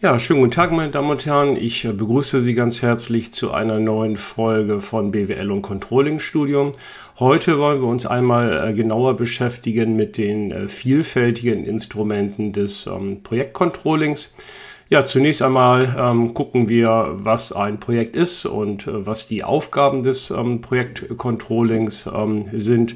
[0.00, 1.56] Ja, schönen guten Tag, meine Damen und Herren.
[1.56, 6.74] Ich äh, begrüße Sie ganz herzlich zu einer neuen Folge von BWL und Controlling Studium.
[7.18, 13.24] Heute wollen wir uns einmal äh, genauer beschäftigen mit den äh, vielfältigen Instrumenten des ähm,
[13.24, 14.36] Projektcontrollings.
[14.88, 20.04] Ja, zunächst einmal ähm, gucken wir, was ein Projekt ist und äh, was die Aufgaben
[20.04, 22.94] des ähm, Projektcontrollings ähm, sind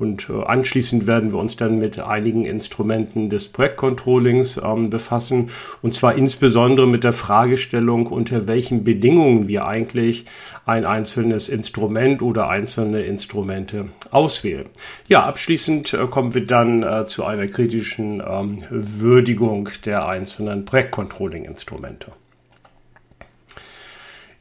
[0.00, 5.50] und äh, anschließend werden wir uns dann mit einigen Instrumenten des Projektcontrollings ähm, befassen.
[5.82, 10.24] Und zwar insbesondere mit der Fragestellung, unter welchen Bedingungen wir eigentlich
[10.64, 14.66] ein einzelnes Instrument oder einzelne Instrumente auswählen.
[15.06, 22.12] Ja, abschließend äh, kommen wir dann äh, zu einer kritischen ähm, Würdigung der einzelnen Projektcontrolling-Instrumente.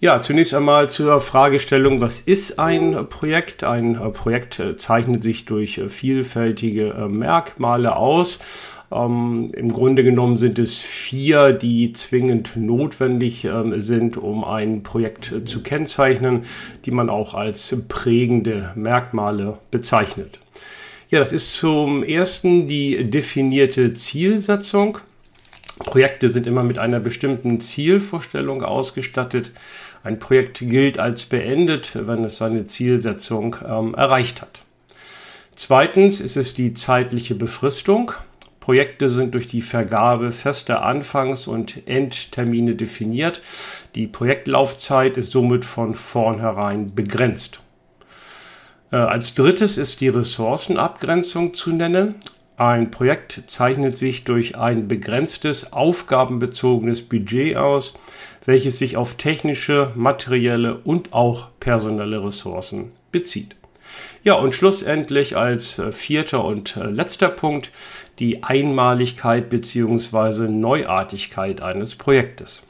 [0.02, 3.66] Ja, zunächst einmal zur Fragestellung, was ist ein Projekt?
[3.66, 8.39] Ein Projekt äh, zeichnet sich durch äh, vielfältige äh, Merkmale aus.
[8.94, 15.33] Ähm, Im Grunde genommen sind es vier, die zwingend notwendig ähm, sind, um ein Projekt
[15.33, 16.44] äh, zu kennzeichnen,
[16.86, 20.39] die man auch als prägende Merkmale bezeichnet.
[21.09, 25.00] Ja, das ist zum ersten die definierte Zielsetzung.
[25.80, 29.52] Projekte sind immer mit einer bestimmten Zielvorstellung ausgestattet.
[30.03, 34.64] Ein Projekt gilt als beendet, wenn es seine Zielsetzung ähm, erreicht hat.
[35.56, 38.14] Zweitens ist es die zeitliche Befristung.
[38.61, 43.41] Projekte sind durch die Vergabe fester Anfangs- und Endtermine definiert.
[43.95, 47.61] Die Projektlaufzeit ist somit von vornherein begrenzt.
[48.91, 52.16] Äh, als drittes ist die Ressourcenabgrenzung zu nennen.
[52.60, 57.98] Ein Projekt zeichnet sich durch ein begrenztes, aufgabenbezogenes Budget aus,
[58.44, 63.56] welches sich auf technische, materielle und auch personelle Ressourcen bezieht.
[64.26, 67.72] Ja, und schlussendlich als äh, vierter und äh, letzter Punkt
[68.20, 70.50] die Einmaligkeit bzw.
[70.50, 72.68] Neuartigkeit eines Projektes.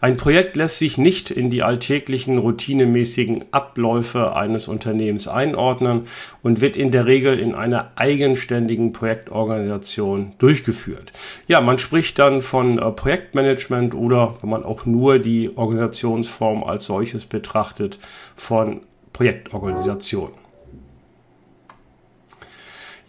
[0.00, 6.02] Ein Projekt lässt sich nicht in die alltäglichen routinemäßigen Abläufe eines Unternehmens einordnen
[6.42, 11.12] und wird in der Regel in einer eigenständigen Projektorganisation durchgeführt.
[11.46, 16.86] Ja, man spricht dann von äh, Projektmanagement oder, wenn man auch nur die Organisationsform als
[16.86, 17.98] solches betrachtet,
[18.36, 18.80] von
[19.12, 20.30] Projektorganisation.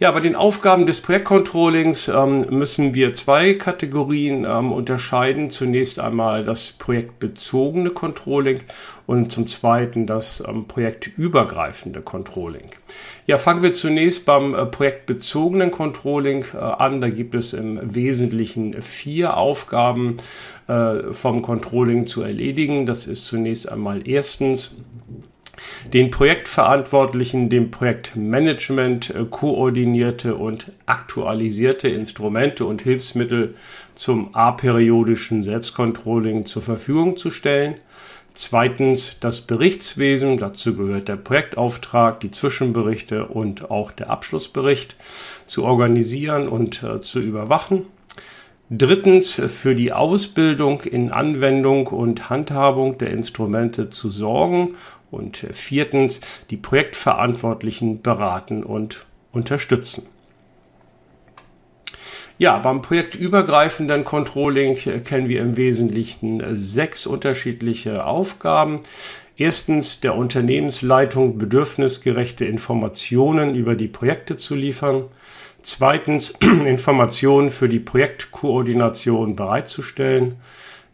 [0.04, 5.48] Ja, bei den Aufgaben des Projektcontrollings ähm, müssen wir zwei Kategorien ähm, unterscheiden.
[5.48, 8.60] Zunächst einmal das projektbezogene Controlling
[9.06, 12.66] und zum zweiten das ähm, projektübergreifende Controlling.
[13.26, 17.00] Ja, fangen wir zunächst beim äh, projektbezogenen Controlling äh, an.
[17.00, 20.16] Da gibt es im Wesentlichen vier Aufgaben
[20.68, 22.84] äh, vom Controlling zu erledigen.
[22.84, 24.76] Das ist zunächst einmal erstens
[25.92, 33.54] den Projektverantwortlichen dem Projektmanagement äh, koordinierte und aktualisierte Instrumente und Hilfsmittel
[33.94, 37.76] zum aperiodischen Selbstcontrolling zur Verfügung zu stellen.
[38.32, 44.96] Zweitens das Berichtswesen, dazu gehört der Projektauftrag, die Zwischenberichte und auch der Abschlussbericht
[45.46, 47.86] zu organisieren und äh, zu überwachen.
[48.70, 54.74] Drittens für die Ausbildung in Anwendung und Handhabung der Instrumente zu sorgen
[55.14, 56.20] und viertens,
[56.50, 60.06] die Projektverantwortlichen beraten und unterstützen.
[62.36, 68.80] Ja, beim projektübergreifenden Controlling kennen wir im Wesentlichen sechs unterschiedliche Aufgaben.
[69.36, 75.04] Erstens der Unternehmensleitung bedürfnisgerechte Informationen über die Projekte zu liefern.
[75.62, 76.30] Zweitens
[76.66, 80.36] Informationen für die Projektkoordination bereitzustellen.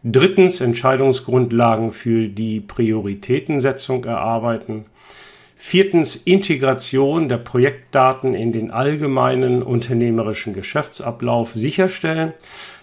[0.03, 4.85] Drittens Entscheidungsgrundlagen für die Prioritätensetzung erarbeiten.
[5.55, 12.33] Viertens Integration der Projektdaten in den allgemeinen unternehmerischen Geschäftsablauf sicherstellen.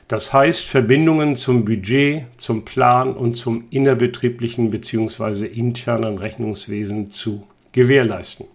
[0.07, 5.47] Das heißt Verbindungen zum Budget, zum Plan und zum innerbetrieblichen bzw.
[5.47, 8.47] internen Rechnungswesen zu gewährleisten.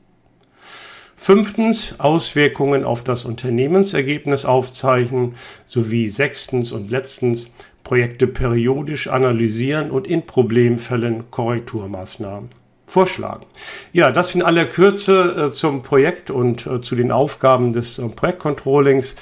[1.18, 5.36] Fünftens Auswirkungen auf das Unternehmensergebnis aufzeichnen
[5.66, 12.50] sowie sechstens und letztens Projekte periodisch analysieren und in Problemfällen Korrekturmaßnahmen
[12.85, 13.45] vorschlagen.
[13.91, 18.07] Ja, das in aller Kürze äh, zum Projekt und äh, zu den Aufgaben des äh,
[18.07, 19.15] Projektcontrollings.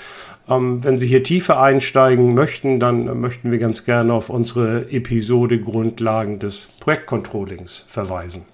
[0.49, 4.91] Ähm, wenn Sie hier tiefer einsteigen möchten, dann äh, möchten wir ganz gerne auf unsere
[4.91, 8.45] Episode Grundlagen des Projektcontrollings verweisen.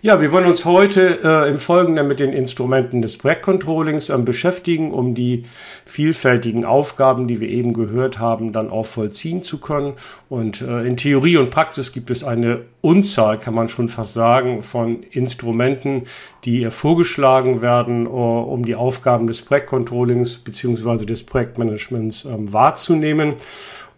[0.00, 4.92] Ja, wir wollen uns heute äh, im Folgenden mit den Instrumenten des Projektcontrollings äh, beschäftigen,
[4.92, 5.46] um die
[5.86, 9.94] vielfältigen Aufgaben, die wir eben gehört haben, dann auch vollziehen zu können.
[10.28, 14.62] Und äh, in Theorie und Praxis gibt es eine Unzahl, kann man schon fast sagen,
[14.62, 16.04] von Instrumenten,
[16.44, 23.34] die äh, vorgeschlagen werden, uh, um die Aufgaben des Projektcontrollings beziehungsweise des Projektmanagements ähm, wahrzunehmen.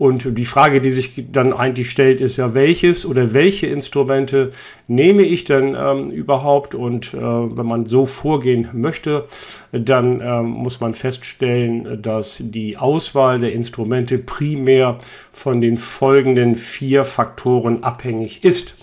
[0.00, 4.50] Und die Frage, die sich dann eigentlich stellt, ist ja, welches oder welche Instrumente
[4.88, 6.74] nehme ich denn ähm, überhaupt?
[6.74, 9.26] Und äh, wenn man so vorgehen möchte,
[9.72, 15.00] dann ähm, muss man feststellen, dass die Auswahl der Instrumente primär
[15.32, 18.76] von den folgenden vier Faktoren abhängig ist.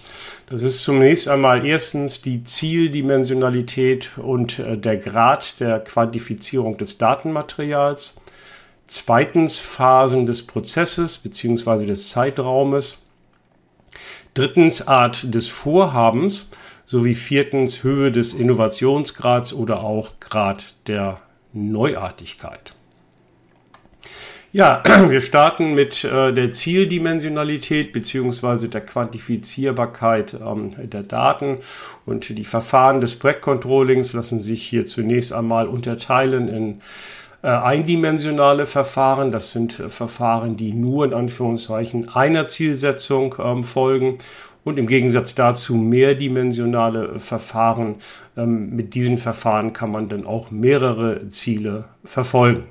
[0.51, 8.21] Das ist zunächst einmal erstens die Zieldimensionalität und äh, der Grad der Quantifizierung des Datenmaterials.
[8.87, 11.85] Zweitens Phasen des Prozesses bzw.
[11.85, 13.03] des Zeitraumes.
[14.33, 16.49] Drittens Art des Vorhabens
[16.85, 21.19] sowie viertens Höhe des Innovationsgrads oder auch Grad der
[21.51, 22.73] Neuartigkeit.
[24.53, 28.69] Ja, wir starten mit äh, der Zieldimensionalität bzw.
[28.69, 31.59] der Quantifizierbarkeit ähm, der Daten
[32.05, 36.81] und die Verfahren des Projektcontrollings lassen sich hier zunächst einmal unterteilen in
[37.47, 39.31] eindimensionale Verfahren.
[39.31, 44.17] Das sind äh, Verfahren, die nur in Anführungszeichen einer Zielsetzung ähm, folgen.
[44.63, 47.95] Und im Gegensatz dazu mehrdimensionale äh, Verfahren.
[48.35, 52.65] Ähm, mit diesen Verfahren kann man dann auch mehrere Ziele verfolgen.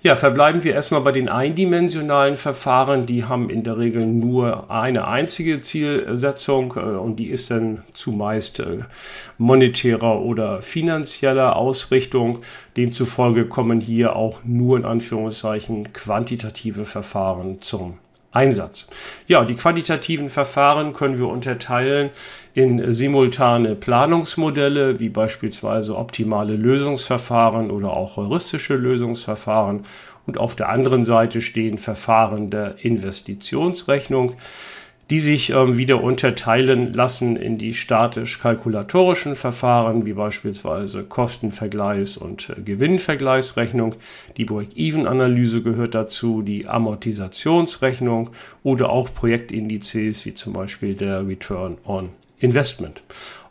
[0.00, 3.06] Ja, verbleiben wir erstmal bei den eindimensionalen Verfahren.
[3.06, 8.60] Die haben in der Regel nur eine einzige Zielsetzung äh, und die ist dann zumeist
[8.60, 8.78] äh,
[9.38, 12.38] monetärer oder finanzieller Ausrichtung.
[12.76, 17.98] Demzufolge kommen hier auch nur in Anführungszeichen quantitative Verfahren zum
[18.30, 18.86] Einsatz.
[19.26, 22.10] Ja, die quantitativen Verfahren können wir unterteilen
[22.58, 29.82] in simultane Planungsmodelle, wie beispielsweise optimale Lösungsverfahren oder auch heuristische Lösungsverfahren.
[30.26, 34.32] Und auf der anderen Seite stehen Verfahren der Investitionsrechnung
[35.10, 43.94] die sich ähm, wieder unterteilen lassen in die statisch-kalkulatorischen Verfahren, wie beispielsweise Kostenvergleichs- und Gewinnvergleichsrechnung.
[44.36, 48.28] Die Break-Even-Analyse gehört dazu, die Amortisationsrechnung
[48.62, 52.10] oder auch Projektindizes, wie zum Beispiel der Return on
[52.40, 53.02] Investment.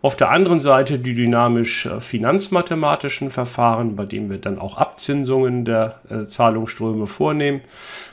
[0.01, 6.01] Auf der anderen Seite die dynamisch-finanzmathematischen äh, Verfahren, bei denen wir dann auch Abzinsungen der
[6.09, 7.61] äh, Zahlungsströme vornehmen,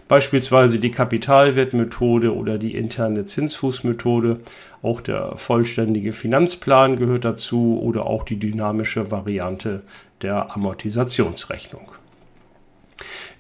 [0.09, 4.41] beispielsweise die Kapitalwertmethode oder die interne Zinsfußmethode.
[4.82, 9.82] Auch der vollständige Finanzplan gehört dazu oder auch die dynamische Variante
[10.23, 11.93] der Amortisationsrechnung.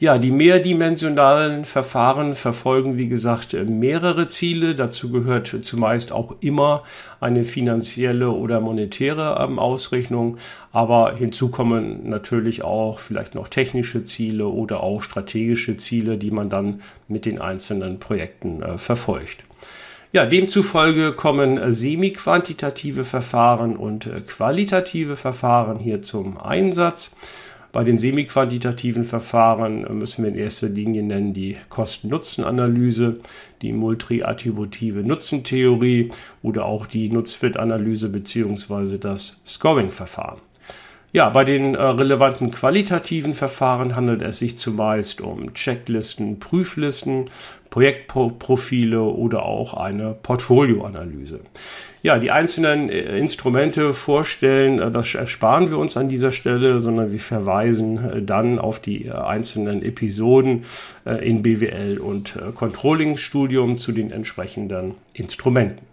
[0.00, 4.74] Ja, die mehrdimensionalen Verfahren verfolgen, wie gesagt, mehrere Ziele.
[4.74, 6.82] Dazu gehört zumeist auch immer
[7.20, 10.38] eine finanzielle oder monetäre ähm, Ausrichtung.
[10.72, 16.50] Aber hinzu kommen natürlich auch vielleicht noch technische Ziele oder auch strategische Ziele, die man
[16.50, 19.44] dann mit den einzelnen Projekten äh, verfolgt.
[20.14, 27.16] Ja, demzufolge kommen semi-quantitative Verfahren und äh, qualitative Verfahren hier zum Einsatz.
[27.74, 33.18] Bei den semi-quantitativen Verfahren müssen wir in erster Linie nennen die Kosten-Nutzen-Analyse,
[33.62, 36.10] die multi-attributive Nutzentheorie
[36.40, 38.98] oder auch die Nutzfit-Analyse bzw.
[38.98, 40.38] das Scoring-Verfahren.
[41.10, 47.28] Ja, bei den äh, relevanten qualitativen Verfahren handelt es sich zumeist um Checklisten, Prüflisten,
[47.70, 51.40] Projektprofile oder auch eine Portfolioanalyse.
[52.04, 57.12] Ja, die einzelnen äh, Instrumente vorstellen, äh, das ersparen wir uns an dieser Stelle, sondern
[57.12, 60.64] wir verweisen äh, dann auf die einzelnen Episoden
[61.22, 65.86] in BWL und Controlling-Studium zu den entsprechenden Instrumenten.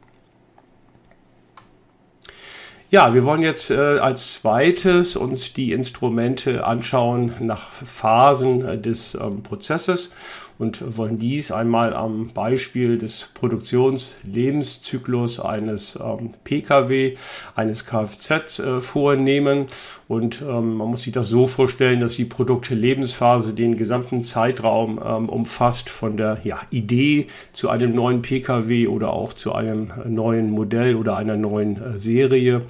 [2.92, 9.16] Ja, wir wollen jetzt äh, als zweites uns die Instrumente anschauen nach Phasen äh, des
[9.16, 10.14] ähm, Prozesses
[10.62, 17.16] und wollen dies einmal am Beispiel des Produktionslebenszyklus eines ähm, Pkw,
[17.56, 19.66] eines Kfz äh, vornehmen.
[20.08, 25.30] Und ähm, man muss sich das so vorstellen, dass die Produktlebensphase den gesamten Zeitraum ähm,
[25.30, 30.96] umfasst, von der ja, Idee zu einem neuen Pkw oder auch zu einem neuen Modell
[30.96, 32.62] oder einer neuen äh, Serie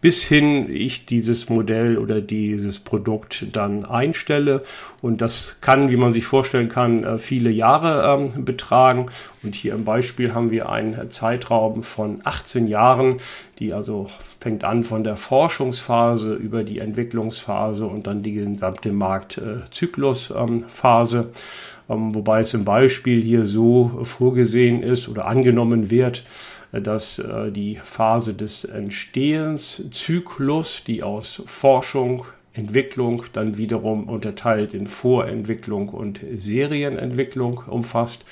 [0.00, 4.62] bis hin ich dieses Modell oder dieses Produkt dann einstelle.
[5.02, 9.06] Und das kann, wie man sich vorstellen kann, äh, viele Jahre ähm, betragen.
[9.42, 13.16] Und hier im Beispiel haben wir einen Zeitraum von 18 Jahren,
[13.58, 14.08] die also
[14.40, 21.30] fängt an von der Forschungsphase über die Entwicklungsphase und dann die gesamte Marktzyklusphase.
[21.88, 26.24] Ähm, wobei es im Beispiel hier so vorgesehen ist oder angenommen wird,
[26.72, 35.88] dass äh, die Phase des Entstehenszyklus, die aus Forschung, Entwicklung dann wiederum unterteilt in Vorentwicklung
[35.90, 38.24] und Serienentwicklung umfasst,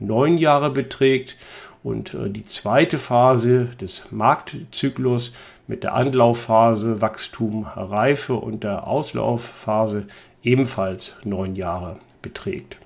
[0.00, 1.36] neun Jahre beträgt
[1.82, 5.32] und äh, die zweite Phase des Marktzyklus
[5.66, 10.06] mit der Anlaufphase, Wachstum, Reife und der Auslaufphase
[10.42, 12.78] ebenfalls neun Jahre beträgt.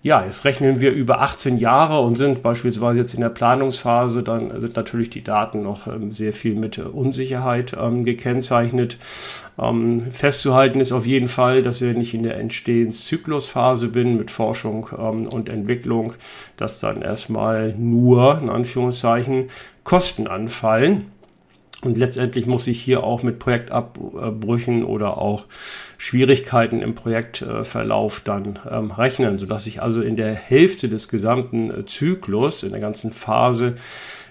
[0.00, 4.60] Ja, jetzt rechnen wir über 18 Jahre und sind beispielsweise jetzt in der Planungsphase, dann
[4.60, 8.96] sind natürlich die Daten noch ähm, sehr viel mit Unsicherheit ähm, gekennzeichnet.
[9.58, 14.88] Ähm, festzuhalten ist auf jeden Fall, dass wenn ich in der Entstehenszyklusphase bin mit Forschung
[14.96, 16.12] ähm, und Entwicklung,
[16.56, 19.50] dass dann erstmal nur, in Anführungszeichen,
[19.82, 21.06] Kosten anfallen
[21.82, 25.44] und letztendlich muss ich hier auch mit Projektabbrüchen oder auch
[25.96, 31.84] Schwierigkeiten im Projektverlauf dann ähm, rechnen, sodass ich also in der Hälfte des gesamten äh,
[31.84, 33.76] Zyklus, in der ganzen Phase,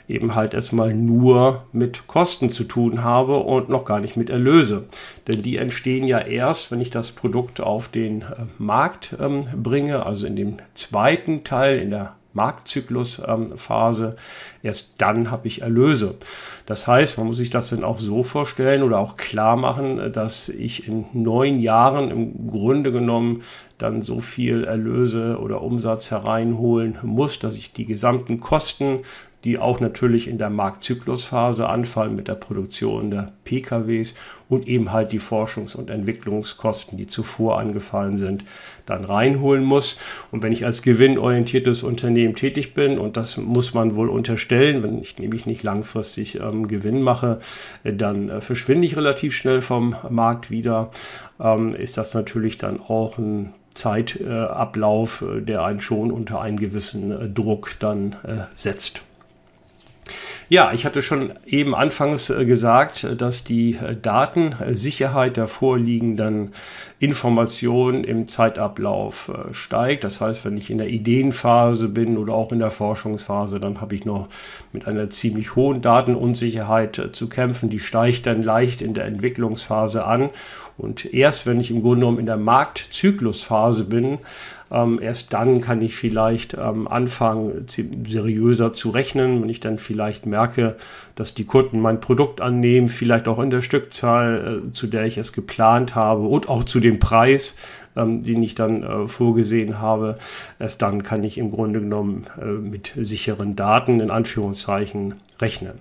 [0.09, 4.87] eben halt erstmal nur mit Kosten zu tun habe und noch gar nicht mit Erlöse.
[5.27, 8.25] Denn die entstehen ja erst, wenn ich das Produkt auf den äh,
[8.57, 14.15] Markt ähm, bringe, also in dem zweiten Teil, in der Marktzyklusphase.
[14.63, 16.15] Erst dann habe ich Erlöse.
[16.65, 20.48] Das heißt, man muss sich das dann auch so vorstellen oder auch klar machen, dass
[20.48, 23.41] ich in neun Jahren im Grunde genommen
[23.77, 29.00] dann so viel Erlöse oder Umsatz hereinholen muss, dass ich die gesamten Kosten
[29.44, 34.15] die auch natürlich in der Marktzyklusphase anfallen mit der Produktion der PKWs
[34.50, 38.44] und eben halt die Forschungs- und Entwicklungskosten, die zuvor angefallen sind,
[38.86, 39.98] dann reinholen muss.
[40.32, 45.01] Und wenn ich als gewinnorientiertes Unternehmen tätig bin, und das muss man wohl unterstellen, wenn
[45.01, 47.39] ich nämlich nicht langfristig ähm, Gewinn mache,
[47.84, 50.91] äh, dann äh, verschwinde ich relativ schnell vom Markt wieder,
[51.39, 57.12] ähm, ist das natürlich dann auch ein Zeitablauf, äh, der einen schon unter einen gewissen
[57.12, 58.15] äh, Druck dann
[58.56, 59.06] setzt.
[60.49, 66.53] Ja, ich hatte schon eben anfangs äh, gesagt, äh, dass die äh, Datensicherheit der vorliegenden
[66.99, 70.03] Informationen im Zeitablauf steigt.
[70.03, 73.93] Das heißt, wenn ich in der Ideenphase bin oder auch in der Forschungsphase, dann habe
[73.93, 74.29] ich noch
[74.71, 77.69] mit einer ziemlich hohen Datenunsicherheit zu kämpfen.
[77.69, 80.31] Die steigt dann leicht in der Entwicklungsphase an.
[80.77, 84.17] Und erst wenn ich im Grunde genommen in der Marktzyklusphase bin,
[84.71, 90.25] ähm, erst dann kann ich vielleicht ähm, anfangen, seriöser zu rechnen, wenn ich dann vielleicht
[90.25, 90.75] merke,
[91.15, 95.17] dass die Kunden mein Produkt annehmen, vielleicht auch in der Stückzahl, äh, zu der ich
[95.17, 97.55] es geplant habe und auch zu dem Preis,
[97.95, 100.17] ähm, den ich dann äh, vorgesehen habe.
[100.59, 105.79] Erst dann kann ich im Grunde genommen äh, mit sicheren Daten in Anführungszeichen rechnen.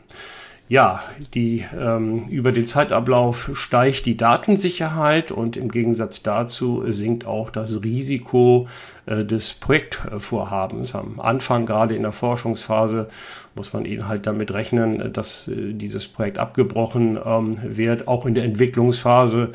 [0.68, 1.00] Ja,
[1.34, 7.84] die, ähm, über den Zeitablauf steigt die Datensicherheit und im Gegensatz dazu sinkt auch das
[7.84, 8.66] Risiko
[9.06, 10.94] des Projektvorhabens.
[10.94, 13.08] Am Anfang, gerade in der Forschungsphase,
[13.56, 18.06] muss man eben halt damit rechnen, dass äh, dieses Projekt abgebrochen ähm, wird.
[18.06, 19.52] Auch in der Entwicklungsphase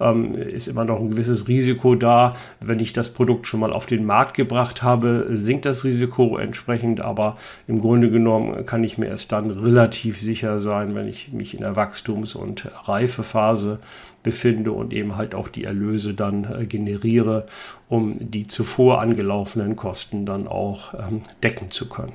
[0.00, 2.34] ähm, ist immer noch ein gewisses Risiko da.
[2.60, 7.00] Wenn ich das Produkt schon mal auf den Markt gebracht habe, sinkt das Risiko entsprechend,
[7.00, 7.36] aber
[7.68, 11.60] im Grunde genommen kann ich mir erst dann relativ sicher sein, wenn ich mich in
[11.60, 13.78] der Wachstums- und Reifephase
[14.24, 17.46] befinde und eben halt auch die Erlöse dann äh, generiere,
[17.88, 22.14] um die zuvor angelaufenen Kosten dann auch ähm, decken zu können.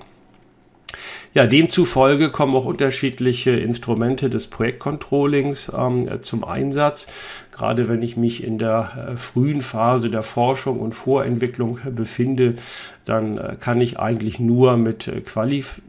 [1.34, 7.08] Ja, demzufolge kommen auch unterschiedliche Instrumente des Projektcontrollings ähm, zum Einsatz.
[7.52, 12.56] Gerade wenn ich mich in der äh, frühen Phase der Forschung und Vorentwicklung befinde,
[13.06, 15.82] dann äh, kann ich eigentlich nur mit äh, Qualif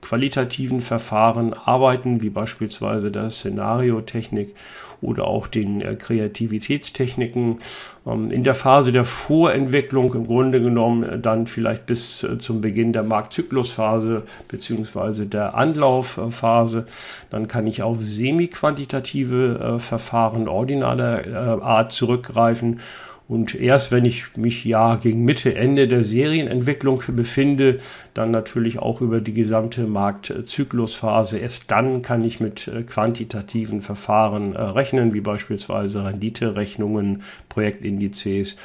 [0.00, 4.54] qualitativen Verfahren arbeiten, wie beispielsweise der Szenariotechnik
[5.00, 7.58] oder auch den äh, Kreativitätstechniken.
[8.06, 12.60] Ähm, in der Phase der Vorentwicklung im Grunde genommen äh, dann vielleicht bis äh, zum
[12.60, 16.86] Beginn der Marktzyklusphase beziehungsweise der Anlaufphase.
[17.30, 22.80] Dann kann ich auf semi-quantitative Verfahren ordinaler Art zurückgreifen
[23.28, 27.78] und erst wenn ich mich ja gegen Mitte, Ende der Serienentwicklung befinde,
[28.14, 34.54] dann natürlich auch über die gesamte Marktzyklusphase, erst dann kann ich mit äh, quantitativen Verfahren
[34.54, 38.56] äh, rechnen, wie beispielsweise Renditerechnungen, Projektindizes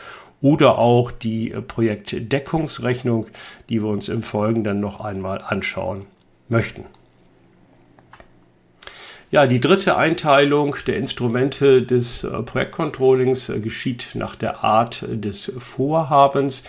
[0.41, 3.25] oder auch die äh, Projektdeckungsrechnung,
[3.67, 6.05] die wir uns im Folgenden noch einmal anschauen
[6.48, 6.86] möchten.
[9.34, 15.52] Ja, die dritte Einteilung der Instrumente des äh, Projektcontrollings äh, geschieht nach der Art des
[15.58, 16.62] Vorhabens.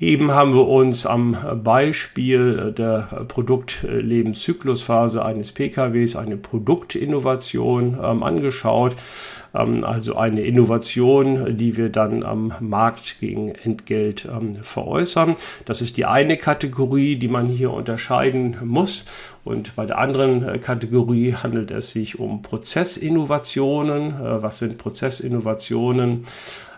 [0.00, 8.96] Eben haben wir uns am Beispiel der Produktlebenszyklusphase eines PKWs eine Produktinnovation ähm, angeschaut.
[9.54, 15.36] Ähm, also eine Innovation, die wir dann am Markt gegen Entgelt ähm, veräußern.
[15.64, 19.04] Das ist die eine Kategorie, die man hier unterscheiden muss.
[19.44, 24.10] Und bei der anderen äh, Kategorie handelt es sich um Prozessinnovationen.
[24.10, 26.26] Äh, was sind Prozessinnovationen?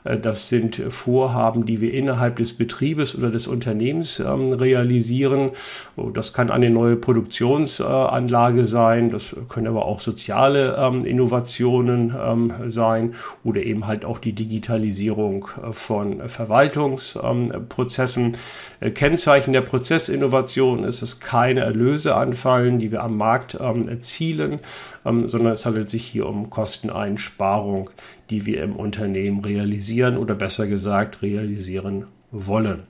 [0.06, 5.50] Äh, das sind Vorhaben, die wir innerhalb des Betriebes oder des Unternehmens ähm, realisieren.
[5.96, 12.52] Oh, das kann eine neue Produktionsanlage sein, das können aber auch soziale ähm, Innovationen ähm,
[12.68, 18.36] sein oder eben halt auch die Digitalisierung äh, von Verwaltungsprozessen.
[18.80, 24.60] Äh, Kennzeichen der Prozessinnovation ist, dass keine Erlöse anfallen, die wir am Markt erzielen,
[25.04, 27.90] sondern es handelt sich hier um Kosteneinsparung,
[28.30, 32.84] die wir im Unternehmen realisieren oder besser gesagt realisieren wollen.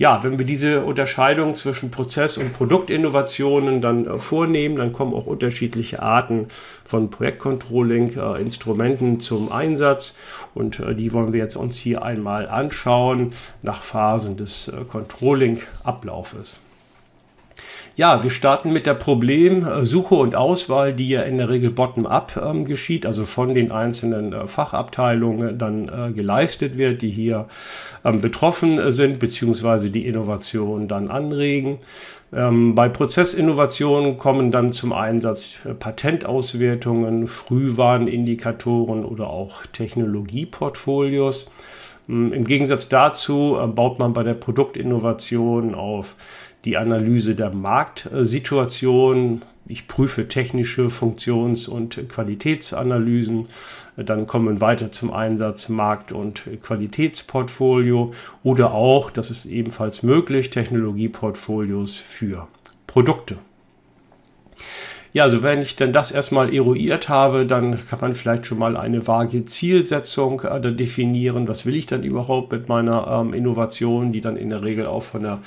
[0.00, 5.26] Ja, wenn wir diese Unterscheidung zwischen Prozess- und Produktinnovationen dann äh, vornehmen, dann kommen auch
[5.26, 6.46] unterschiedliche Arten
[6.84, 10.16] von Projektcontrolling-Instrumenten äh, zum Einsatz
[10.54, 16.60] und äh, die wollen wir jetzt uns hier einmal anschauen nach Phasen des Controlling-Ablaufes.
[18.00, 22.64] Ja, wir starten mit der Problemsuche und Auswahl, die ja in der Regel bottom-up ähm,
[22.64, 27.46] geschieht, also von den einzelnen äh, Fachabteilungen dann äh, geleistet wird, die hier
[28.02, 31.76] ähm, betroffen sind, beziehungsweise die Innovation dann anregen.
[32.32, 41.48] Ähm, bei Prozessinnovationen kommen dann zum Einsatz äh, Patentauswertungen, Frühwarnindikatoren oder auch Technologieportfolios.
[42.08, 46.16] Ähm, Im Gegensatz dazu äh, baut man bei der Produktinnovation auf
[46.64, 49.42] die Analyse der Marktsituation.
[49.66, 53.46] Ich prüfe technische Funktions- und Qualitätsanalysen.
[53.96, 58.12] Dann kommen weiter zum Einsatz Markt- und Qualitätsportfolio
[58.42, 62.48] oder auch, das ist ebenfalls möglich, Technologieportfolios für
[62.86, 63.36] Produkte.
[65.12, 68.76] Ja, also wenn ich dann das erstmal eruiert habe, dann kann man vielleicht schon mal
[68.76, 71.48] eine vage Zielsetzung äh, definieren.
[71.48, 75.02] Was will ich dann überhaupt mit meiner ähm, Innovation, die dann in der Regel auch
[75.02, 75.40] von der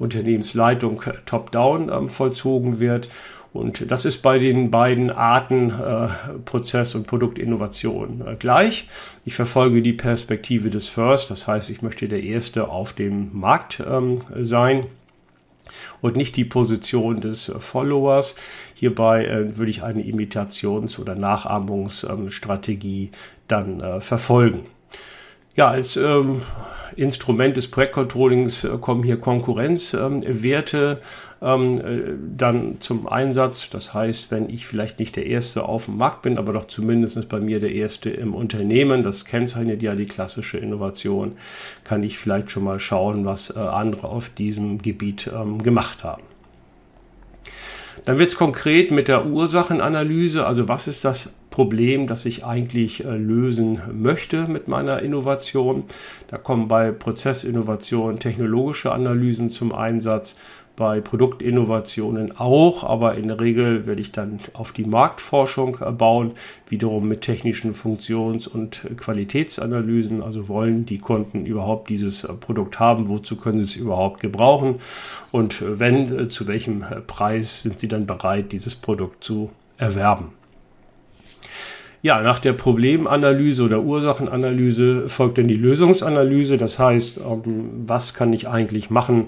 [0.00, 3.08] Unternehmensleitung äh, top-down ähm, vollzogen wird.
[3.52, 6.08] Und das ist bei den beiden Arten äh,
[6.44, 8.88] Prozess- und Produktinnovation äh, gleich.
[9.24, 13.82] Ich verfolge die Perspektive des First, das heißt, ich möchte der Erste auf dem Markt
[13.86, 14.86] ähm, sein
[16.00, 18.36] und nicht die Position des Followers.
[18.74, 23.10] Hierbei äh, würde ich eine Imitations- oder Nachahmungsstrategie
[23.48, 24.66] dann äh, verfolgen.
[25.60, 26.40] Ja, als ähm,
[26.96, 31.02] Instrument des Projektcontrollings äh, kommen hier Konkurrenzwerte
[31.42, 33.68] ähm, äh, dann zum Einsatz.
[33.68, 37.28] Das heißt, wenn ich vielleicht nicht der Erste auf dem Markt bin, aber doch zumindest
[37.28, 41.32] bei mir der Erste im Unternehmen, das kennzeichnet ja die klassische Innovation,
[41.84, 46.22] kann ich vielleicht schon mal schauen, was äh, andere auf diesem Gebiet ähm, gemacht haben.
[48.04, 53.04] Dann wird es konkret mit der Ursachenanalyse, also was ist das Problem, das ich eigentlich
[53.04, 55.84] äh, lösen möchte mit meiner Innovation.
[56.28, 60.36] Da kommen bei Prozessinnovation technologische Analysen zum Einsatz,
[60.80, 66.32] bei Produktinnovationen auch, aber in der Regel werde ich dann auf die Marktforschung äh, bauen,
[66.70, 70.22] wiederum mit technischen Funktions- und Qualitätsanalysen.
[70.22, 74.76] Also wollen die Kunden überhaupt dieses äh, Produkt haben, wozu können sie es überhaupt gebrauchen
[75.32, 80.39] und wenn, zu welchem Preis sind sie dann bereit, dieses Produkt zu erwerben.
[82.02, 86.56] Ja, nach der Problemanalyse oder Ursachenanalyse folgt dann die Lösungsanalyse.
[86.56, 87.44] Das heißt, ähm,
[87.86, 89.26] was kann ich eigentlich machen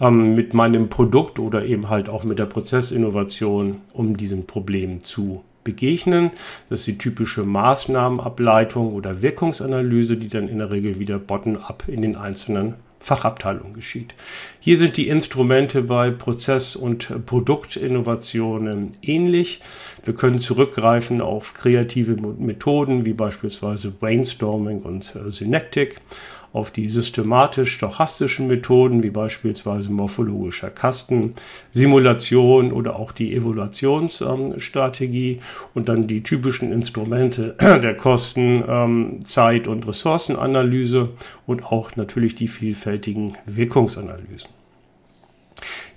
[0.00, 5.44] ähm, mit meinem Produkt oder eben halt auch mit der Prozessinnovation, um diesem Problem zu
[5.62, 6.30] begegnen.
[6.70, 12.02] Das ist die typische Maßnahmenableitung oder Wirkungsanalyse, die dann in der Regel wieder bottom-up in
[12.02, 14.14] den einzelnen Fachabteilung geschieht.
[14.60, 19.60] Hier sind die Instrumente bei Prozess- und Produktinnovationen ähnlich.
[20.04, 26.00] Wir können zurückgreifen auf kreative Methoden wie beispielsweise Brainstorming und äh, Synectic
[26.52, 31.34] auf die systematisch-stochastischen Methoden, wie beispielsweise morphologischer Kasten,
[31.70, 35.40] Simulation oder auch die Evaluationsstrategie
[35.74, 41.10] und dann die typischen Instrumente der Kosten-, ähm, Zeit- und Ressourcenanalyse
[41.46, 44.57] und auch natürlich die vielfältigen Wirkungsanalysen.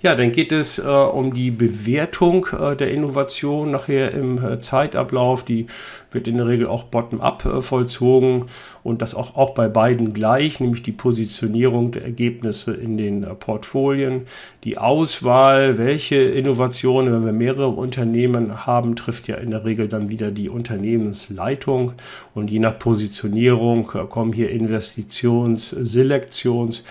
[0.02, 5.44] Ja, dann geht es äh, um die Bewertung äh, der Innovation nachher im äh, Zeitablauf.
[5.44, 5.66] Die
[6.10, 8.46] wird in der Regel auch bottom-up äh, vollzogen
[8.82, 13.32] und das auch, auch bei beiden gleich, nämlich die Positionierung der Ergebnisse in den äh,
[13.36, 14.22] Portfolien.
[14.64, 20.10] Die Auswahl, welche Innovationen, wenn wir mehrere Unternehmen haben, trifft ja in der Regel dann
[20.10, 21.92] wieder die Unternehmensleitung
[22.34, 26.82] und je nach Positionierung äh, kommen hier Investitions-, Selektions-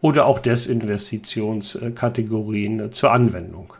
[0.00, 3.74] oder auch Desinvestitionskategorien zur Anwendung.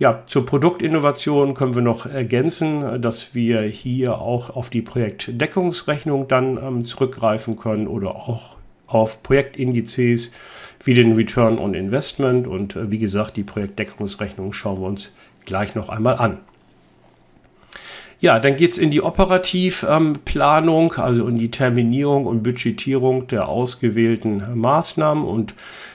[0.00, 6.56] Ja, zur Produktinnovation können wir noch ergänzen, dass wir hier auch auf die Projektdeckungsrechnung dann
[6.56, 8.56] ähm, zurückgreifen können oder auch
[8.88, 10.32] auf Projektindizes
[10.82, 12.48] wie den Return on Investment.
[12.48, 15.14] Und äh, wie gesagt, die Projektdeckungsrechnung schauen wir uns
[15.44, 16.38] gleich noch einmal an.
[18.20, 24.42] Ja, dann geht's in die Operativplanung, ähm, also in die Terminierung und Budgetierung der ausgewählten
[24.54, 25.24] Maßnahmen.
[25.24, 25.54] Und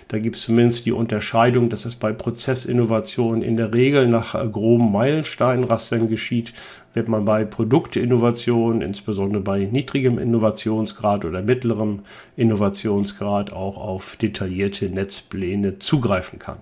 [0.09, 4.47] da gibt es zumindest die Unterscheidung, dass es bei Prozessinnovationen in der Regel nach äh,
[4.47, 6.53] groben Meilensteinrastern geschieht,
[6.93, 12.01] wird man bei Produktinnovationen, insbesondere bei niedrigem Innovationsgrad oder mittlerem
[12.35, 16.57] Innovationsgrad, auch auf detaillierte Netzpläne zugreifen kann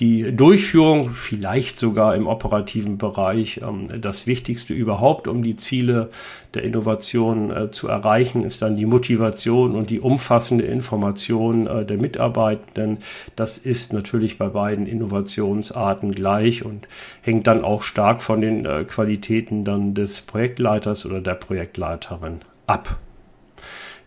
[0.00, 6.08] die Durchführung, vielleicht sogar im operativen Bereich, ähm, das Wichtigste überhaupt, um die Ziele
[6.54, 11.98] der Innovation äh, zu erreichen, ist dann die Motivation und die umfassende Information äh, der
[11.98, 12.98] Mitarbeitenden.
[13.36, 16.88] Das ist natürlich bei beiden Innovationsarten gleich und
[17.20, 22.98] hängt dann auch stark von den äh, Qualitäten dann des Projektleiters oder der Projektleiterin ab.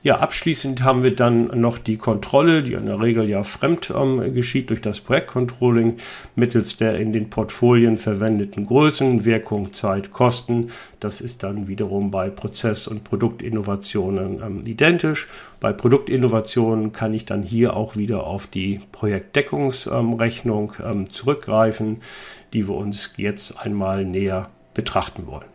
[0.04, 4.34] Ja, abschließend haben wir dann noch die Kontrolle, die in der Regel ja fremd ähm,
[4.34, 5.96] geschieht durch das Projektcontrolling
[6.36, 10.72] mittels der in den Portfolien verwendeten Größen, Wirkung, Zeit, Kosten.
[11.00, 15.30] Das ist dann wiederum bei Prozess- und Produktinnovationen ähm, identisch.
[15.62, 22.02] Bei Produktinnovationen kann ich dann hier auch wieder auf die Projektdeckungsrechnung ähm, zurückgreifen,
[22.52, 25.53] die wir uns jetzt einmal näher betrachten wollen.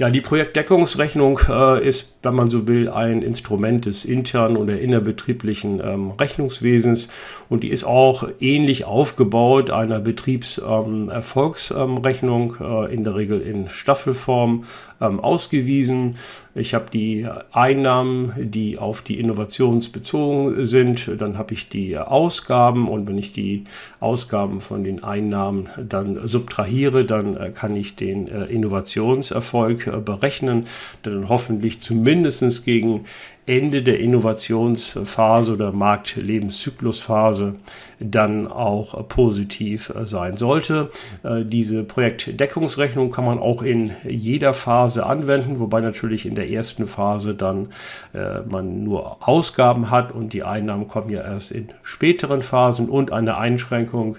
[0.00, 5.82] Ja, die Projektdeckungsrechnung äh, ist, wenn man so will, ein Instrument des internen oder innerbetrieblichen
[5.84, 7.10] ähm, Rechnungswesens
[7.50, 14.64] und die ist auch ähnlich aufgebaut einer Betriebserfolgsrechnung, ähm, äh, in der Regel in Staffelform
[15.02, 16.16] ähm, ausgewiesen.
[16.54, 23.06] Ich habe die Einnahmen, die auf die Innovationsbezogen sind, dann habe ich die Ausgaben und
[23.06, 23.64] wenn ich die
[24.00, 30.66] Ausgaben von den Einnahmen dann subtrahiere, dann äh, kann ich den äh, Innovationserfolg äh, berechnen,
[31.04, 33.04] dann hoffentlich zumindest gegen
[33.50, 37.56] Ende der Innovationsphase oder Marktlebenszyklusphase
[37.98, 40.90] dann auch positiv sein sollte.
[41.24, 46.86] Äh, diese Projektdeckungsrechnung kann man auch in jeder Phase anwenden, wobei natürlich in der ersten
[46.86, 47.70] Phase dann
[48.14, 53.12] äh, man nur Ausgaben hat und die Einnahmen kommen ja erst in späteren Phasen und
[53.12, 54.16] eine Einschränkung,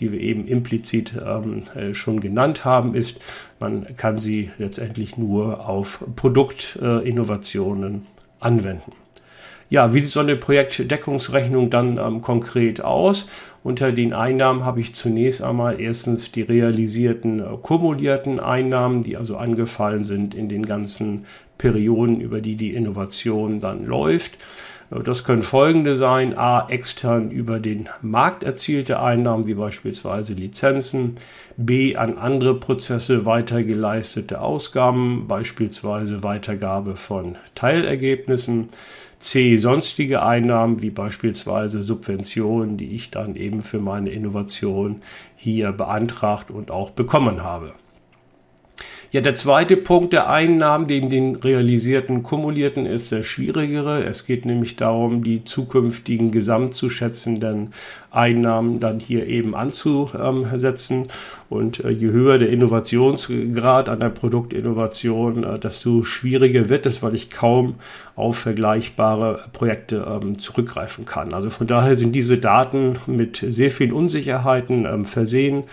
[0.00, 3.20] die wir eben implizit ähm, äh, schon genannt haben, ist,
[3.60, 8.06] man kann sie letztendlich nur auf Produktinnovationen
[8.42, 8.92] anwenden.
[9.72, 13.26] Ja, wie sieht so eine Projektdeckungsrechnung dann ähm, konkret aus?
[13.62, 19.38] Unter den Einnahmen habe ich zunächst einmal erstens die realisierten äh, kumulierten Einnahmen, die also
[19.38, 21.24] angefallen sind in den ganzen
[21.56, 24.32] Perioden, über die die Innovation dann läuft.
[24.92, 26.36] Äh, das können folgende sein.
[26.36, 31.16] A, extern über den Markt erzielte Einnahmen, wie beispielsweise Lizenzen.
[31.56, 38.70] B, an andere Prozesse weitergeleistete Ausgaben, beispielsweise Weitergabe von Teilergebnissen.
[39.18, 45.00] C, sonstige Einnahmen, wie beispielsweise Subventionen, die ich dann eben für meine Innovation
[45.36, 47.72] hier beantragt und auch bekommen habe.
[49.12, 54.04] Ja, der zweite Punkt der Einnahmen, neben den realisierten kumulierten, ist der schwierigere.
[54.04, 57.74] Es geht nämlich darum, die zukünftigen gesamt zu schätzenden
[58.10, 61.08] Einnahmen dann hier eben anzusetzen.
[61.50, 67.14] Und äh, je höher der Innovationsgrad an der Produktinnovation, äh, desto schwieriger wird es, weil
[67.14, 67.74] ich kaum
[68.16, 71.34] auf vergleichbare Projekte ähm, zurückgreifen kann.
[71.34, 75.64] Also von daher sind diese Daten mit sehr vielen Unsicherheiten ähm, versehen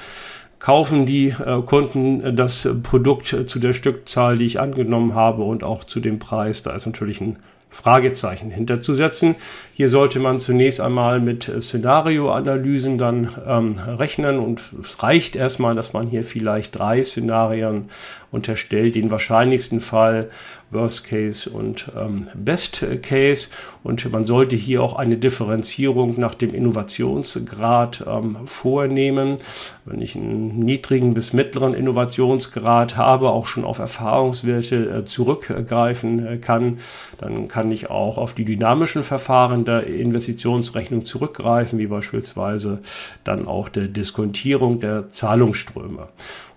[0.60, 5.84] kaufen die äh, Kunden das Produkt zu der Stückzahl, die ich angenommen habe und auch
[5.84, 6.63] zu dem Preis.
[6.63, 7.38] Da ist natürlich ein
[7.69, 9.36] Fragezeichen hinterzusetzen.
[9.73, 15.93] Hier sollte man zunächst einmal mit Szenarioanalysen dann ähm, rechnen und es reicht erstmal, dass
[15.93, 17.89] man hier vielleicht drei Szenarien
[18.32, 20.29] unterstellt, den wahrscheinlichsten Fall,
[20.71, 23.47] Worst Case und ähm, Best Case.
[23.84, 29.38] Und man sollte hier auch eine Differenzierung nach dem Innovationsgrad ähm, vornehmen.
[29.86, 36.38] Wenn ich einen niedrigen bis mittleren Innovationsgrad habe, auch schon auf Erfahrungswerte äh, zurückgreifen äh,
[36.38, 36.77] kann,
[37.17, 42.80] dann kann ich auch auf die dynamischen Verfahren der Investitionsrechnung zurückgreifen, wie beispielsweise
[43.24, 46.08] dann auch der Diskontierung der Zahlungsströme.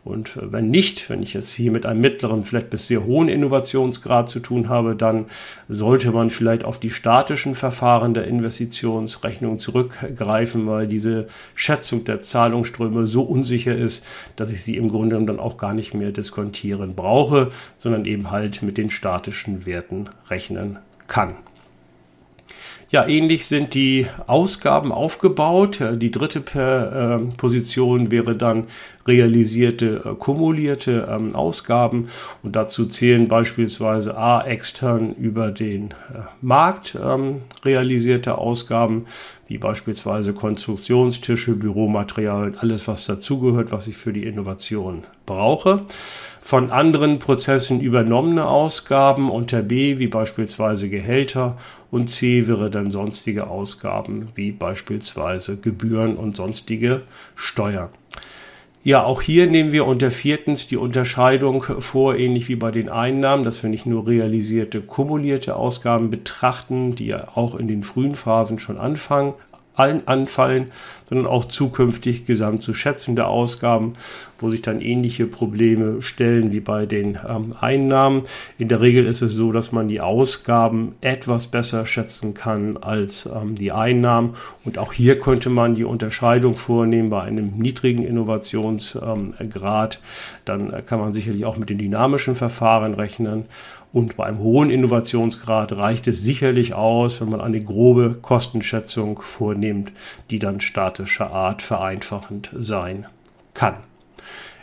[0.05, 3.29] Und äh, wenn nicht, wenn ich jetzt hier mit einem mittleren, vielleicht bis sehr hohen
[3.29, 5.27] Innovationsgrad zu tun habe, dann
[5.69, 13.07] sollte man vielleicht auf die statischen Verfahren der Investitionsrechnung zurückgreifen, weil diese Schätzung der Zahlungsströme
[13.07, 14.05] so unsicher ist,
[14.37, 18.63] dass ich sie im Grunde dann auch gar nicht mehr diskontieren brauche, sondern eben halt
[18.63, 21.37] mit den statischen Werten rechnen kann.
[22.93, 25.81] Ja, ähnlich sind die Ausgaben aufgebaut.
[25.95, 28.65] Die dritte per, äh, Position wäre dann
[29.07, 32.09] realisierte, äh, kumulierte ähm, Ausgaben.
[32.43, 39.07] Und dazu zählen beispielsweise A, extern über den äh, Markt ähm, realisierte Ausgaben,
[39.53, 45.85] wie beispielsweise Konstruktionstische, Büromaterial, alles was dazugehört, was ich für die Innovation brauche
[46.41, 51.59] von anderen Prozessen übernommene Ausgaben unter B wie beispielsweise Gehälter
[51.91, 57.03] und C wäre dann sonstige Ausgaben wie beispielsweise Gebühren und sonstige
[57.37, 57.91] Steuern.
[58.85, 63.45] Ja, auch hier nehmen wir unter viertens die Unterscheidung vor, ähnlich wie bei den Einnahmen,
[63.45, 68.59] dass wir nicht nur realisierte, kumulierte Ausgaben betrachten, die ja auch in den frühen Phasen
[68.59, 69.35] schon anfangen,
[69.75, 70.71] allen anfallen,
[71.07, 73.95] sondern auch zukünftig gesamt zu schätzende Ausgaben,
[74.39, 78.23] wo sich dann ähnliche Probleme stellen wie bei den ähm, Einnahmen.
[78.59, 83.27] In der Regel ist es so, dass man die Ausgaben etwas besser schätzen kann als
[83.27, 84.35] ähm, die Einnahmen.
[84.65, 89.95] Und auch hier könnte man die Unterscheidung vornehmen bei einem niedrigen Innovationsgrad.
[89.95, 90.01] Ähm,
[90.45, 93.45] dann äh, kann man sicherlich auch mit den dynamischen Verfahren rechnen.
[93.93, 99.93] Und bei einem hohen Innovationsgrad reicht es sicherlich aus, wenn man eine grobe Kostenschätzung vornimmt,
[100.31, 103.07] die dann statischer Art vereinfachend sein
[103.55, 103.75] kann.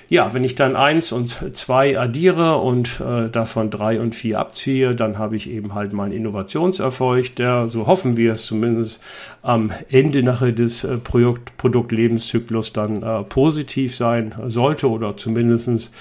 [0.09, 4.95] Ja, wenn ich dann eins und zwei addiere und äh, davon drei und vier abziehe,
[4.95, 9.03] dann habe ich eben halt meinen Innovationserfolg, der, so hoffen wir es zumindest,
[9.43, 15.91] am Ende nachher des äh, Produkt, Produktlebenszyklus dann äh, positiv sein sollte oder zumindestens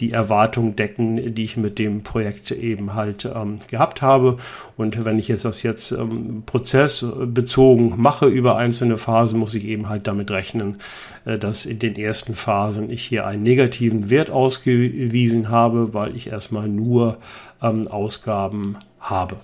[0.00, 4.36] die Erwartung decken, die ich mit dem Projekt eben halt ähm, gehabt habe.
[4.76, 9.88] Und wenn ich jetzt das jetzt ähm, prozessbezogen mache über einzelne Phasen, muss ich eben
[9.88, 10.76] halt damit rechnen,
[11.24, 16.28] äh, dass in den ersten Phasen ich hier einen negativen Wert ausgewiesen habe, weil ich
[16.28, 17.18] erstmal nur
[17.62, 19.36] ähm, Ausgaben habe.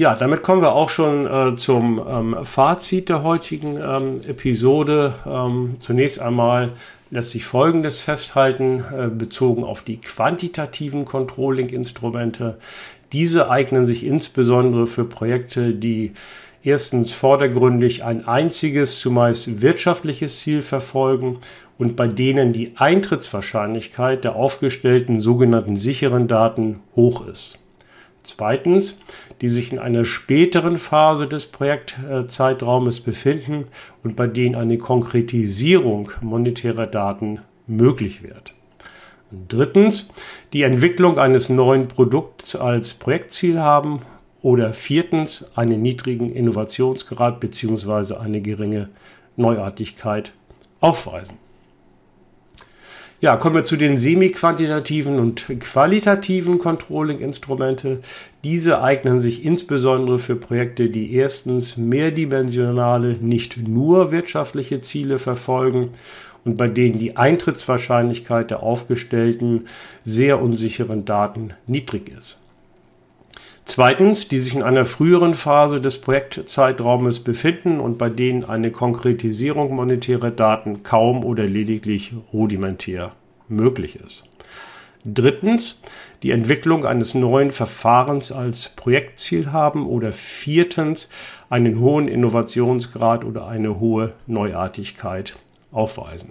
[0.00, 5.12] Ja, damit kommen wir auch schon äh, zum ähm, Fazit der heutigen ähm, Episode.
[5.26, 6.70] Ähm, zunächst einmal
[7.10, 12.58] lässt sich Folgendes festhalten, äh, bezogen auf die quantitativen Controlling-Instrumente.
[13.12, 16.12] Diese eignen sich insbesondere für Projekte, die
[16.62, 21.38] erstens vordergründig ein einziges, zumeist wirtschaftliches Ziel verfolgen
[21.78, 27.59] und bei denen die Eintrittswahrscheinlichkeit der aufgestellten sogenannten sicheren Daten hoch ist.
[28.36, 29.00] Zweitens,
[29.40, 33.64] die sich in einer späteren Phase des Projektzeitraumes befinden
[34.04, 38.52] und bei denen eine Konkretisierung monetärer Daten möglich wird.
[39.48, 40.10] Drittens,
[40.52, 44.00] die Entwicklung eines neuen Produkts als Projektziel haben
[44.42, 48.14] oder viertens, einen niedrigen Innovationsgrad bzw.
[48.14, 48.90] eine geringe
[49.36, 50.32] Neuartigkeit
[50.80, 51.36] aufweisen.
[53.22, 58.00] Ja, kommen wir zu den semi-quantitativen und qualitativen Controlling-Instrumente.
[58.44, 65.90] Diese eignen sich insbesondere für Projekte, die erstens mehrdimensionale, nicht nur wirtschaftliche Ziele verfolgen
[66.46, 69.66] und bei denen die Eintrittswahrscheinlichkeit der aufgestellten
[70.02, 72.40] sehr unsicheren Daten niedrig ist.
[73.70, 79.76] Zweitens, die sich in einer früheren Phase des Projektzeitraumes befinden und bei denen eine Konkretisierung
[79.76, 83.12] monetärer Daten kaum oder lediglich rudimentär
[83.46, 84.24] möglich ist.
[85.04, 85.82] Drittens,
[86.24, 91.08] die Entwicklung eines neuen Verfahrens als Projektziel haben oder viertens,
[91.48, 95.36] einen hohen Innovationsgrad oder eine hohe Neuartigkeit
[95.72, 96.30] aufweisen.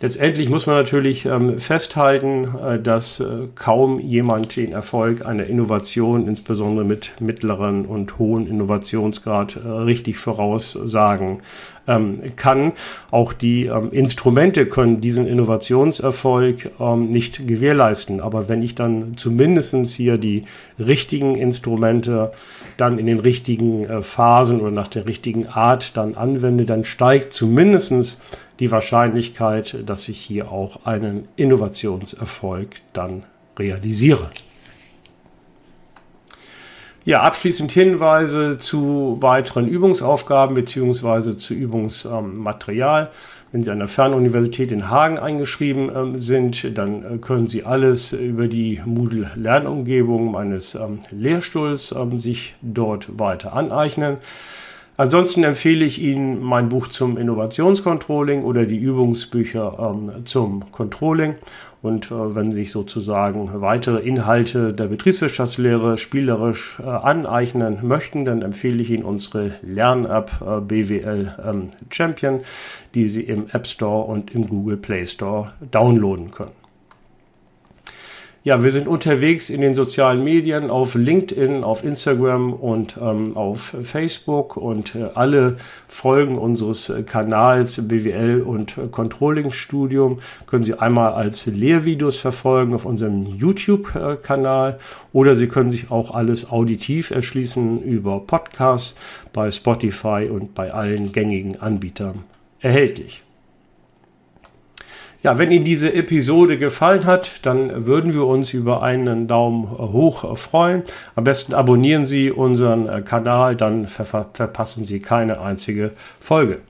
[0.00, 6.26] Letztendlich muss man natürlich ähm, festhalten, äh, dass äh, kaum jemand den Erfolg einer Innovation,
[6.26, 11.42] insbesondere mit mittleren und hohen Innovationsgrad, äh, richtig voraussagen
[11.90, 12.72] ähm, kann.
[13.10, 18.20] Auch die ähm, Instrumente können diesen Innovationserfolg ähm, nicht gewährleisten.
[18.20, 20.44] Aber wenn ich dann zumindestens hier die
[20.78, 22.32] richtigen Instrumente
[22.76, 27.32] dann in den richtigen äh, Phasen oder nach der richtigen Art dann anwende, dann steigt
[27.32, 28.20] zumindestens
[28.60, 33.24] die Wahrscheinlichkeit, dass ich hier auch einen Innovationserfolg dann
[33.58, 34.30] realisiere.
[37.06, 41.38] Ja, abschließend Hinweise zu weiteren Übungsaufgaben bzw.
[41.38, 43.08] zu Übungsmaterial.
[43.52, 48.12] Wenn Sie an der Fernuniversität in Hagen eingeschrieben ähm, sind, dann äh, können Sie alles
[48.12, 54.18] über die Moodle-Lernumgebung meines ähm, Lehrstuhls ähm, sich dort weiter aneignen.
[54.98, 61.36] Ansonsten empfehle ich Ihnen mein Buch zum Innovationscontrolling oder die Übungsbücher zum Controlling.
[61.82, 68.82] Und äh, wenn sich sozusagen weitere Inhalte der Betriebswirtschaftslehre spielerisch äh, aneignen möchten, dann empfehle
[68.82, 72.40] ich Ihnen unsere Lern-App äh, BWL ähm, Champion,
[72.94, 76.59] die Sie im App Store und im Google Play Store downloaden können.
[78.42, 83.76] Ja, wir sind unterwegs in den sozialen Medien, auf LinkedIn, auf Instagram und ähm, auf
[83.82, 90.72] Facebook und äh, alle Folgen unseres äh, Kanals BWL und äh, Controlling Studium können Sie
[90.72, 94.78] einmal als Lehrvideos verfolgen auf unserem YouTube-Kanal
[95.12, 98.94] oder Sie können sich auch alles auditiv erschließen über Podcasts
[99.34, 102.24] bei Spotify und bei allen gängigen Anbietern
[102.60, 103.22] erhältlich.
[105.22, 110.36] Ja, wenn Ihnen diese Episode gefallen hat, dann würden wir uns über einen Daumen hoch
[110.38, 110.82] freuen.
[111.14, 116.60] Am besten abonnieren Sie unseren äh, Kanal, dann ver verpassen Sie keine einzige Folge.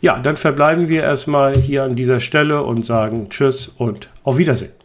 [0.00, 4.81] Ja, dann verbleiben wir erstmal hier an dieser Stelle und sagen Tschüss und auf Wiedersehen.